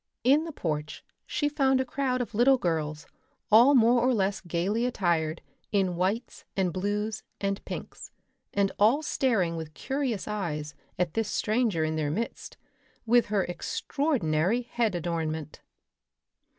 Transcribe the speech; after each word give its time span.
In 0.23 0.45
the 0.45 0.51
porch 0.51 1.05
she 1.27 1.47
found 1.47 1.79
a 1.79 1.85
crowd 1.85 2.21
of 2.21 2.33
little 2.33 2.57
girls, 2.57 3.05
all 3.51 3.75
more 3.75 4.01
or 4.01 4.15
less 4.15 4.41
gaily 4.41 4.87
attired 4.87 5.43
in 5.71 5.95
whites 5.95 6.43
and 6.57 6.73
blues 6.73 7.21
and 7.39 7.63
pinks, 7.65 8.09
and 8.51 8.71
all 8.79 9.03
staring 9.03 9.55
with 9.57 9.75
curious 9.75 10.27
eyes 10.27 10.73
at 10.97 11.13
this 11.13 11.29
stranger 11.29 11.83
in 11.83 11.97
their 11.97 12.09
midst, 12.09 12.57
with 13.05 13.27
her 13.27 13.43
extraordinary 13.43 14.63
head 14.63 14.95
adornment. 14.95 15.61